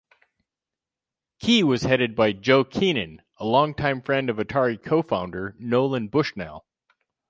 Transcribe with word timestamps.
Kee 1.37 1.61
was 1.63 1.83
headed 1.83 2.15
by 2.15 2.31
Joe 2.31 2.63
Keenan, 2.63 3.21
a 3.37 3.45
long-time 3.45 4.01
friend 4.01 4.31
of 4.31 4.37
Atari 4.37 4.81
co-founder 4.83 5.55
Nolan 5.59 6.07
Bushnell. 6.07 6.65